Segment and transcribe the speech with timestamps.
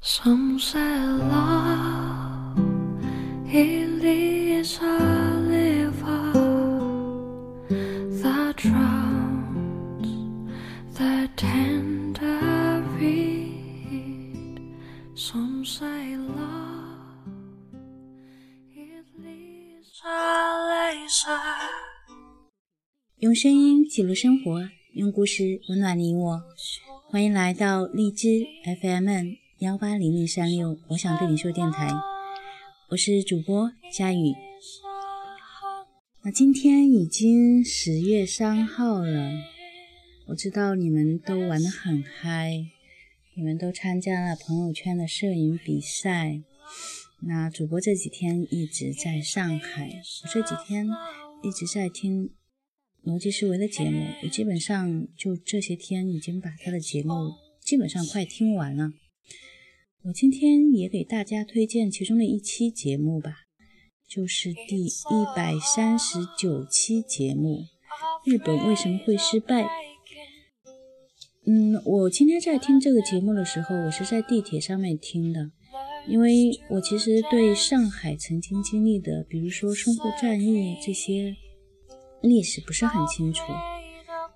[0.00, 2.56] Some say love
[3.52, 4.98] it leads a
[5.48, 6.32] river
[8.22, 10.06] that drowns
[10.94, 14.60] the tender reed.
[15.14, 17.26] Some say love
[18.76, 21.40] it leads a laser.
[23.18, 26.42] 用声音记录生活，用故事温暖你我。
[27.10, 28.46] 欢迎来到荔枝
[28.80, 31.90] FM 幺八零零三六，我想对你说电台，
[32.90, 34.32] 我是主播佳宇。
[36.22, 39.32] 那今天已经十月三号了，
[40.28, 42.66] 我知道你们都玩得很嗨，
[43.34, 46.40] 你们都参加了朋友圈的摄影比赛。
[47.22, 49.90] 那主播这几天一直在上海，
[50.22, 50.86] 我这几天
[51.42, 52.30] 一直在听
[53.02, 58.92] 逻辑思维的节目，我基本上就这些天已经把他的节目基本上快听完了。
[60.04, 63.32] 我今天也给大家推荐其中的一期节目吧，
[64.08, 64.90] 就是第一
[65.34, 67.64] 百三十九期节目
[68.30, 69.64] 《日本为什么会失败》。
[71.44, 75.50] 嗯，我今天在听这个节目的时候，我是在地铁上面听的，
[76.06, 81.34] 因为我其实对上海曾经经历的，比如说淞沪战役这些
[82.22, 83.42] 历史不是很清楚，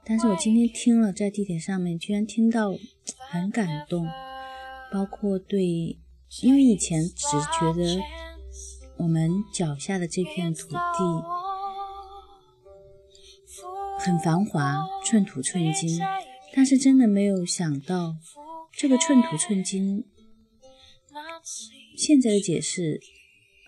[0.04, 2.76] 但是我今天听了，在地铁上面居然听到
[3.30, 4.08] 很感动。
[4.92, 5.98] 包括对，
[6.42, 7.26] 因为以前只
[7.58, 7.98] 觉得
[8.98, 10.76] 我们脚下的这片土地
[13.98, 15.98] 很繁华，寸土寸金，
[16.54, 18.16] 但是真的没有想到，
[18.76, 20.04] 这个寸土寸金，
[21.96, 23.00] 现在的解释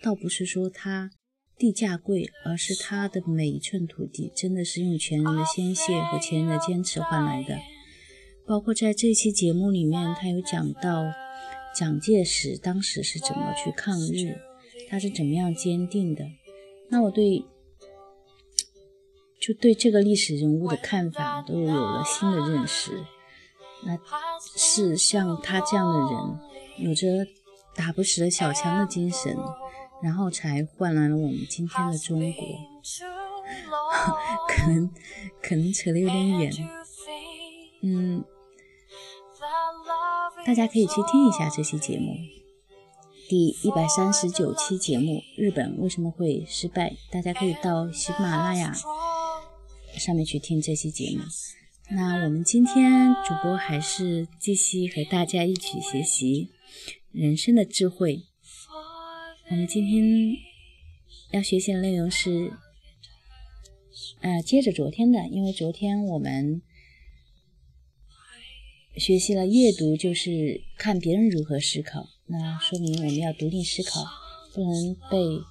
[0.03, 1.09] 倒不是说它
[1.57, 7.57] 地价贵，而是它的每一寸土地真的是用前人的鲜血和前人的坚持换来的。
[8.47, 11.05] 包括在这期节目里面，他有讲到
[11.75, 14.37] 蒋介石当时是怎么去抗日，
[14.87, 16.23] 他是怎么样坚定的。
[16.89, 17.43] 那我对
[19.41, 23.03] 就对这个历史人物的看法都有了新的认识。
[23.83, 23.97] 那
[24.55, 26.39] 是像他这样的人，
[26.87, 27.27] 有着
[27.75, 29.35] 打不死的小强的精神，
[30.03, 32.45] 然后才换来了我们今天的中国。
[34.47, 34.89] 可能
[35.41, 36.51] 可能扯得有点远，
[37.81, 38.23] 嗯。
[40.45, 42.15] 大家可以去听一下这期节目，
[43.27, 46.91] 第一百三十九期节目《日本为什么会失败》。
[47.11, 48.71] 大家可以到喜马拉雅
[49.97, 51.23] 上面去听这期节目。
[51.89, 56.51] 那我们今天主播还是继续和大家一起学习
[57.11, 58.21] 人生的智慧。
[59.49, 60.37] 我们今天
[61.31, 62.53] 要学习的内容是，
[64.21, 66.61] 呃，接着昨天的，因为昨天我们。
[68.97, 74.05] 学习了阅读，就是看别人如何思考，那说明我们要独立思考，
[74.53, 75.43] 不能被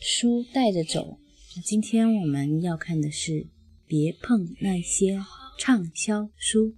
[0.00, 1.18] 书带着走。
[1.62, 3.48] 今天我们要看的是
[3.86, 5.20] 别碰那些
[5.58, 6.74] 畅销书。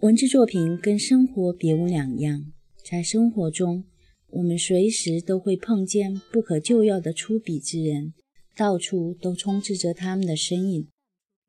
[0.00, 2.52] 文字作品跟生活别无两样，
[2.84, 3.84] 在生活中，
[4.28, 8.12] 我们随时都会碰见不可救药的出笔之人。
[8.56, 10.88] 到处都充斥着他们的身影。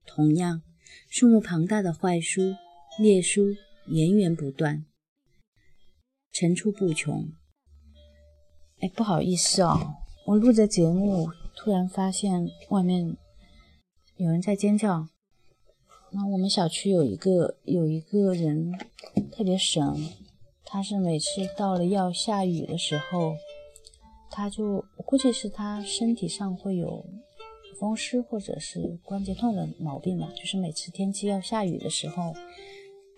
[0.05, 0.61] 同样，
[1.09, 2.55] 数目庞大的坏书、
[2.99, 3.55] 劣书
[3.87, 4.85] 源源不断，
[6.31, 7.31] 层出不穷。
[8.79, 9.95] 哎，不好意思哦，
[10.27, 13.15] 我录着节目，突然发现外面
[14.17, 15.07] 有人在尖叫。
[16.11, 18.71] 那我们小区有一个有一个人
[19.31, 19.81] 特别神，
[20.63, 21.25] 他是每次
[21.57, 23.35] 到了要下雨的时候。
[24.29, 27.05] 他就我估计是他身体上会有
[27.79, 32.33] 风湿或者是关节痛的毛病吧，就是每次天气要下雨的时候，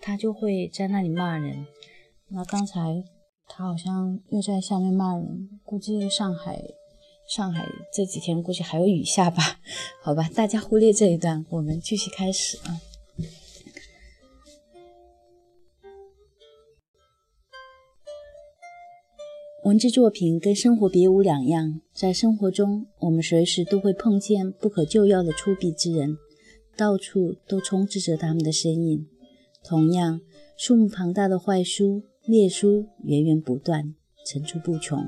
[0.00, 1.66] 他就会在那里骂人。
[2.28, 3.02] 那刚才
[3.46, 6.62] 他好像又在下面骂人，估计上海
[7.28, 9.60] 上海这几天估计还有雨下吧？
[10.02, 12.80] 好吧，大家忽略这一段，我们继续开始啊。
[19.68, 26.16] 文字作品跟生活别无两样，在生活中，我们随时都会碰见不可救药的出笔之人，
[26.74, 29.06] 到处都充斥着他们的身影。
[29.62, 30.22] 同样，
[30.56, 33.94] 数目庞大的坏书、劣书源源不断，
[34.24, 35.06] 层出不穷。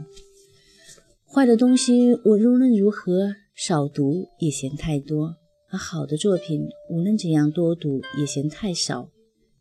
[1.25, 5.37] 坏的东西，我无论如何少读也嫌太多；
[5.71, 9.09] 而好的作品，无论怎样多读也嫌太少。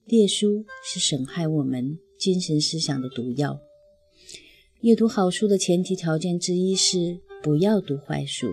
[0.03, 3.61] 劣书是损害我们精神思想的毒药。
[4.81, 8.47] 阅读好书的前提条件之一是不要读坏书，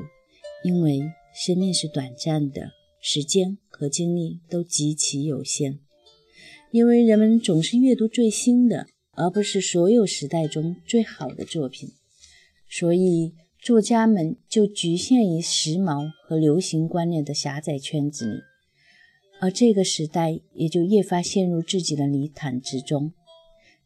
[0.65, 5.79] 因为生命是短暂的，时间和精力都极其有限。
[6.73, 11.91] 因为人们总是阅读最新的，而不是所有时代中最好的作品，
[12.69, 13.33] 所以
[13.63, 18.41] 作家们就局限于时髦和流行观念的狭窄圈子里，
[19.41, 23.13] 而这个时代也就越发陷入自己的泥潭之中。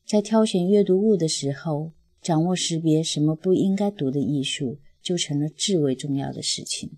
[0.06, 6.90] 在挑选阅读物的时候，掌握识别什么不应该读的艺术，就成了至为重要的事情。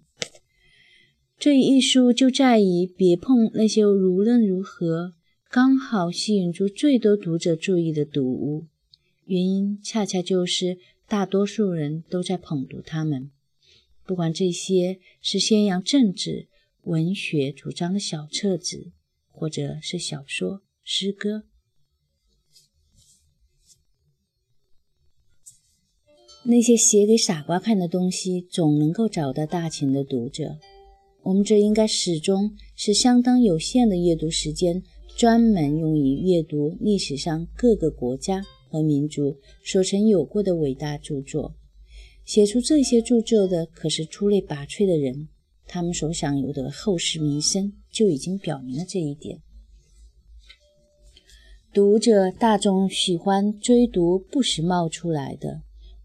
[1.38, 5.14] 这一艺术就在于别碰那些无论如何。
[5.48, 8.66] 刚好吸引住最多读者注意的读物，
[9.26, 13.30] 原因恰恰就是大多数人都在捧读他们。
[14.06, 16.48] 不管这些是宣扬政治、
[16.84, 18.92] 文学主张的小册子，
[19.30, 21.44] 或者是小说、诗歌，
[26.44, 30.58] 那些写给傻瓜看的东西，总能够找到大群的读者。
[31.22, 34.82] 我们这应该始终是相当有限的阅读时间。
[35.14, 41.54] 专门用于阅读历史上各个国家和民族所曾有过的伟大著作。
[42.24, 45.28] 写出这些著作的可是出类拔萃的人，
[45.66, 49.42] 他们所享有的后世名声就已经表明了这一点。
[51.74, 55.60] 读者大众喜欢追读不时冒出来的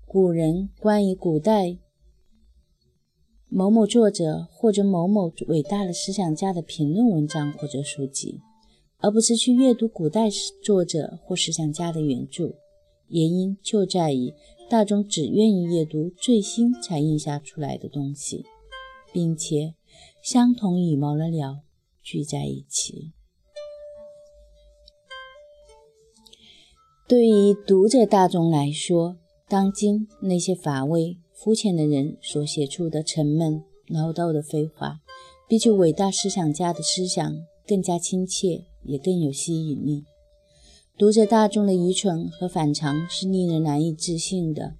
[0.10, 1.78] 古人关于古代
[3.50, 8.40] 某某作者或者某某伟大的思想家的评论文章或者书籍。
[9.00, 10.30] 而不是去阅读古代
[10.64, 12.56] 作者或思想家的原著，
[13.10, 14.34] 原因就在于
[14.70, 18.46] 大众只愿意阅读最新才印刷出来的东西，
[19.12, 19.76] 并且
[20.24, 21.60] 相同羽毛的鸟
[22.02, 23.12] 聚在一起。
[27.10, 29.18] 对于读者大众来说，
[29.50, 35.00] 当今那些乏味肤浅的人所写出的沉闷唠叨的废话，
[35.48, 38.66] 比起伟大思想家的思想更加亲切。
[38.88, 40.06] 也更有吸引力。
[40.98, 44.76] 读者大众的愚蠢和反常是令人难以置信的，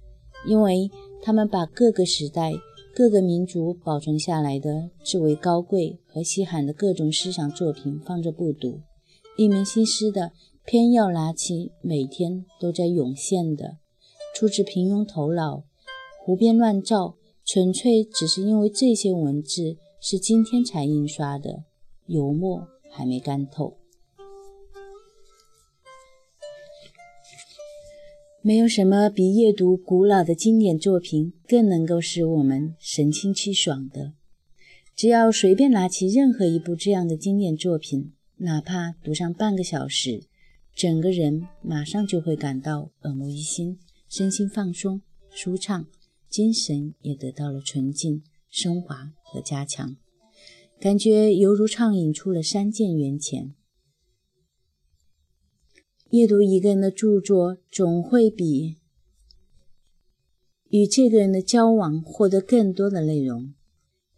[0.46, 0.90] 因为
[1.22, 2.54] 他们把各个时代、
[2.94, 8.80] 各个民族保存下来的至为高贵和稀罕的各种思想作品放着不读，
[9.36, 10.32] 一门心思的
[10.64, 13.76] 偏要拿起每天都在涌现的、
[14.38, 15.64] 出自平庸头脑、
[16.20, 21.64] 胡编乱造，纯粹只是因为这些文字是今天才印刷的，
[22.06, 23.78] 油墨还没干透。
[28.40, 34.12] 没有什么比阅读古老的经典作品更能够使我们神清气爽的。
[34.94, 40.22] 只要随便拿起任何一部这样的经典作品，哪怕读上半个小时，
[40.76, 45.86] 整个人马上就会感到耳目一新，身心放松、舒畅，
[46.28, 49.96] 精神也得到了纯净、升华和加强，
[50.80, 53.54] 感觉犹如畅饮出了三涧源泉。
[56.10, 58.78] 阅读一个人的著作，总会比
[60.70, 63.52] 与这个人的交往获得更多的内容。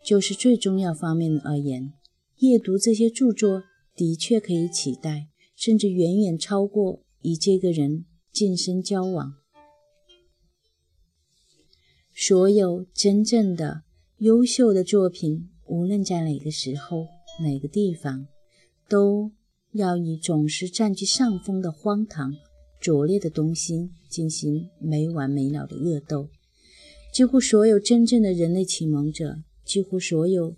[0.03, 1.93] 就是最重要方面而言，
[2.39, 3.65] 阅读这些著作
[3.95, 9.40] 的确可以取代，甚至远远超过与这个人近身交往。
[12.23, 13.81] 所有真正的
[14.19, 17.07] 优秀的作品，无论在哪个时候、
[17.43, 18.27] 哪个地方，
[18.87, 19.33] 都。
[19.73, 22.35] 要以总是占据上风的荒唐、
[22.79, 26.29] 拙劣的东西进行没完没了的恶斗。
[27.11, 30.57] 几乎所有真正的人类启蒙者，几乎所有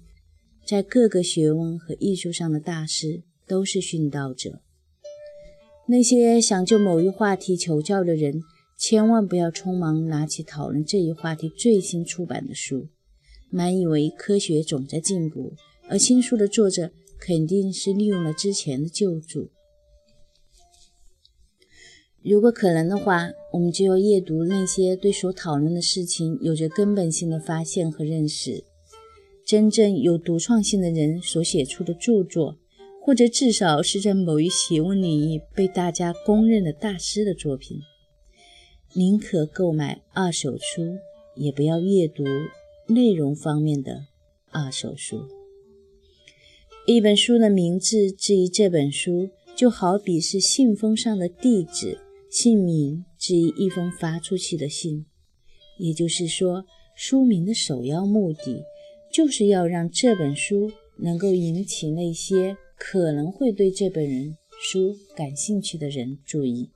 [0.67, 4.63] 在各个学问和艺术上的大师，都是殉道者。
[5.87, 8.43] 那些想就某一话题求教的人，
[8.83, 12.89] 千万不要匆忙拿起讨论这一话题最新出版的书，
[13.49, 15.53] 满以为科学总在进步，
[15.89, 16.91] 而新书的作者。
[17.21, 19.47] 肯定是利用了之前的旧著。
[22.21, 28.65] 如果可能的话，我们就要阅读那些对所讨论的事情有着根本性的发现和认识，
[29.47, 32.59] 真正有独创性的人所写出的著作，
[33.01, 37.79] 或者至少是在某一学问领域被大家公认的大师的作品。
[38.95, 40.99] 宁可购买二手书，
[41.35, 42.25] 也不要阅读
[42.89, 44.07] 内容方面的
[44.51, 45.23] 二手书。
[46.87, 55.07] 一本书的名字至于这本书，就好比是信封上的地址、姓名至于一封发出去的信。
[55.79, 58.63] 也就是说，书名的首要目的，
[59.11, 66.69] 就是要让这本书能够引起那些可能会对这本人书感兴趣的人注意。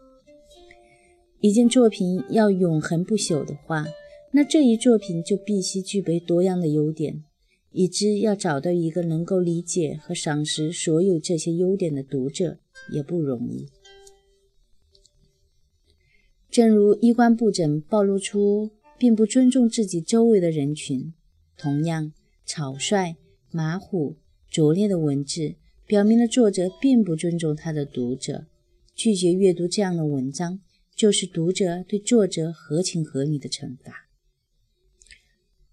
[1.46, 3.86] 一件作品要永恒不朽的话，
[4.32, 7.22] 那这一作品就必须具备多样的优点。
[7.70, 12.58] 已知要找到一个能够理解和赏识所有这些优点的读者
[12.90, 13.68] 也不容易。
[16.50, 21.14] 正如衣冠不整暴露出并不尊重自己周围的人群，
[21.56, 22.12] 同样
[22.44, 23.14] 草率、
[23.52, 24.16] 马虎、
[24.50, 25.54] 拙劣的文字，
[25.86, 28.46] 表明了作者并不尊重他的读者。
[28.96, 30.58] 拒绝阅读这样的文章，
[30.96, 34.08] 就是读者对作者合情合理的惩罚。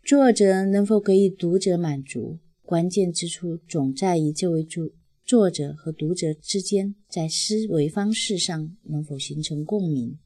[0.03, 4.89] 作者能否给予读者满足，关键之处总在于这位作
[5.25, 10.19] 作者和读者之间在思维方式上能否形成共鸣。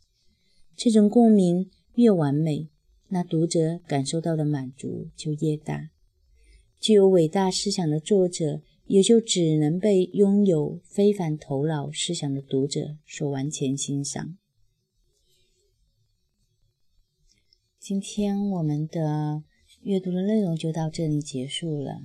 [0.75, 2.67] 这种共鸣越完美，
[3.09, 5.91] 那读者感受到的满足就越大。
[6.79, 8.61] 具有伟大思想的作者。
[8.87, 14.37] 也就只能被拥有非凡头脑思想的读者所完全欣赏。
[17.87, 19.43] 今天我们的
[19.79, 22.01] 阅读的内容就到这里结束了。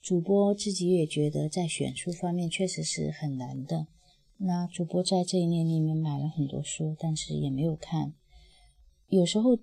[0.00, 3.88] 主播自己也觉得在选书方面确实是很难的。
[4.36, 8.14] 那主播在这一年里面买了很多书，但是也没有看。
[9.08, 9.58] 有时候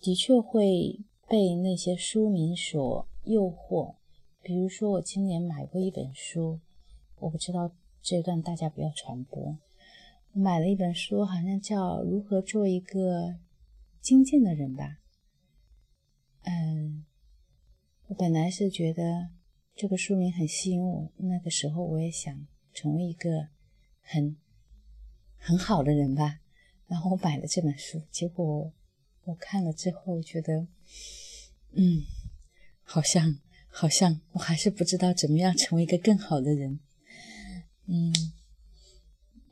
[0.00, 3.96] 的确会被那些书名所诱惑。
[4.44, 6.60] 比如说，我今年买过一本书，
[7.18, 9.58] 我不知道这段大家不要传播。
[10.32, 13.34] 买了一本书，好像叫《如何做一个
[14.04, 14.98] 精进的人》吧。
[16.42, 17.06] 嗯，
[18.08, 19.30] 我本来是觉得
[19.74, 23.48] 这个书名很吸引我，那个时候我也想成为一个
[24.02, 24.36] 很
[25.36, 26.40] 很好的人吧。
[26.86, 28.70] 然后我买了这本书，结果
[29.24, 30.66] 我看了之后觉得，
[31.72, 32.02] 嗯，
[32.82, 33.38] 好像。
[33.76, 36.78] 好像我还是不知道怎么样成为一个更好的人。
[37.86, 38.12] 嗯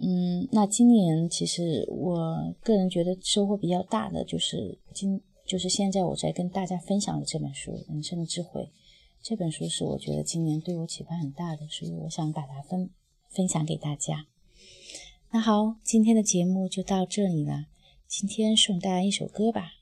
[0.04, 8.62] 嗯，那今年其实我个人觉得收获比较大的就是今就是现在我在跟大家分享的这本书《人生的智慧》。
[9.22, 12.90] 这本书是我觉得今年对我启发很大的，所以我想把它分
[13.28, 14.26] 分享给大家。
[15.30, 17.66] 那好，今天的节目就到这里了。
[18.08, 19.81] 今天送大家一首歌吧。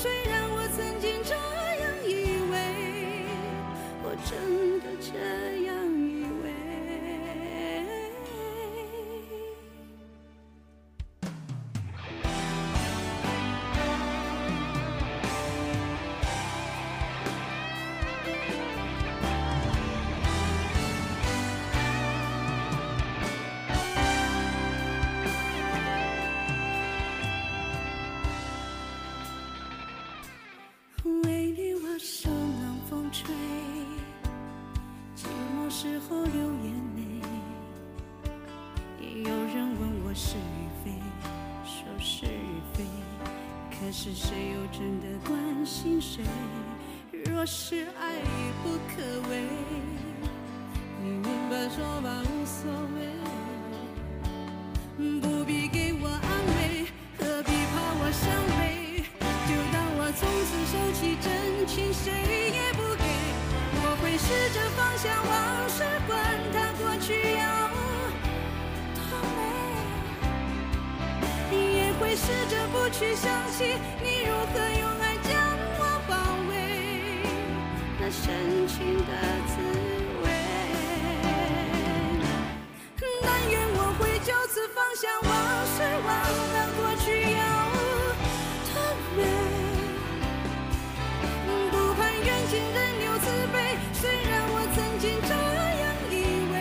[0.00, 0.39] 虽然
[44.12, 46.24] 是谁又真的关心谁？
[47.26, 49.44] 若是爱已不可为，
[51.00, 53.06] 你明白说吧，无所谓。
[55.20, 56.20] 不必给我安
[56.56, 56.86] 慰，
[57.18, 59.04] 何必怕我伤悲？
[59.46, 62.10] 就当我从此收起真情，谁
[62.50, 63.04] 也不给。
[63.82, 65.30] 我会试着放下往
[65.68, 65.89] 事。
[73.00, 73.64] 去想起
[74.04, 75.32] 你如何用爱将
[75.78, 76.12] 我包
[76.50, 76.52] 围，
[77.98, 78.76] 那深情
[79.08, 79.12] 的
[79.48, 79.56] 滋
[80.22, 80.28] 味。
[83.22, 85.32] 但愿我会就此放下往
[85.64, 86.08] 事，忘
[86.52, 87.40] 了过去有
[88.68, 88.76] 多
[89.16, 89.18] 美。
[91.70, 93.56] 不盼缘尽仍留慈悲，
[93.94, 95.32] 虽然我曾经这
[95.80, 96.14] 样以
[96.52, 96.54] 为，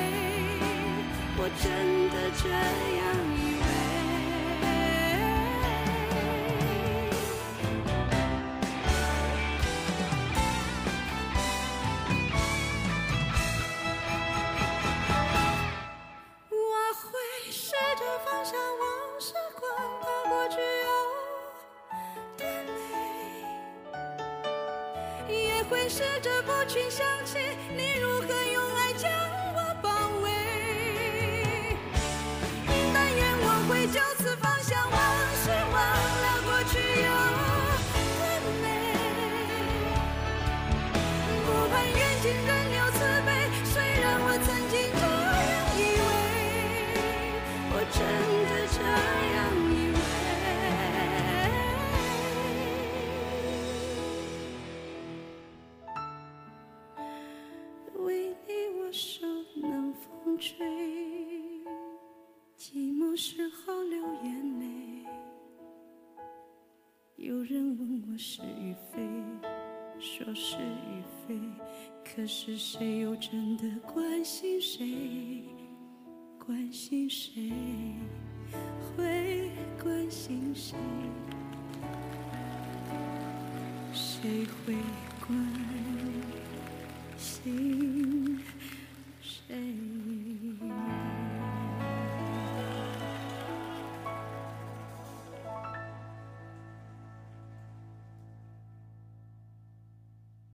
[1.35, 1.67] 我真
[2.11, 3.03] 的这样
[25.69, 27.37] 会试着不去想起
[27.69, 28.48] 你如何
[70.17, 71.39] 说是与非，
[72.03, 75.43] 可是谁又真的关心谁？
[76.43, 77.51] 关心谁？
[78.97, 79.51] 会
[79.81, 80.75] 关心谁？
[83.93, 84.73] 谁会
[85.27, 85.37] 关
[87.15, 87.88] 心